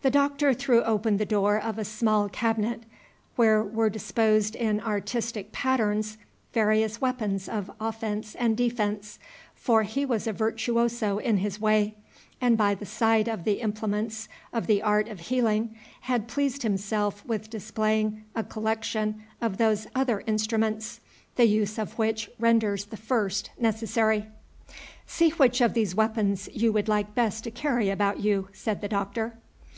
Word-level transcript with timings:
The 0.00 0.10
Doctor 0.10 0.54
threw 0.54 0.84
open 0.84 1.16
the 1.16 1.26
door 1.26 1.58
of 1.60 1.76
a 1.76 1.84
small 1.84 2.28
cabinet, 2.28 2.84
where 3.34 3.64
were 3.64 3.90
disposed 3.90 4.54
in 4.54 4.80
artistic 4.80 5.50
patterns 5.50 6.18
various 6.52 7.00
weapons 7.00 7.48
of 7.48 7.68
offence 7.80 8.36
and 8.36 8.56
defence, 8.56 9.18
for 9.56 9.82
he 9.82 10.06
was 10.06 10.28
a 10.28 10.32
virtuoso 10.32 11.18
in 11.18 11.38
his 11.38 11.60
way, 11.60 11.96
and 12.40 12.56
by 12.56 12.76
the 12.76 12.86
side 12.86 13.26
of 13.26 13.42
the 13.42 13.54
implements 13.54 14.28
of 14.52 14.68
the 14.68 14.82
art 14.82 15.08
of 15.08 15.18
healing 15.18 15.74
had 16.02 16.28
pleased 16.28 16.62
himself 16.62 17.26
with 17.26 17.50
displaying 17.50 18.22
a 18.36 18.44
collection 18.44 19.24
of 19.40 19.56
those 19.56 19.88
other 19.96 20.22
instruments, 20.28 21.00
the 21.34 21.46
use 21.46 21.76
of 21.76 21.98
which 21.98 22.30
renders 22.38 22.84
the 22.84 22.96
first 22.96 23.50
necessary. 23.58 24.26
"See 25.08 25.30
which 25.30 25.60
of 25.60 25.74
these 25.74 25.96
weapons 25.96 26.48
you 26.52 26.72
would 26.72 26.86
like 26.88 27.16
best 27.16 27.42
to 27.42 27.50
carry 27.50 27.90
about 27.90 28.20
you," 28.20 28.46
said 28.52 28.80
the 28.80 28.86
Doctor. 28.88 29.34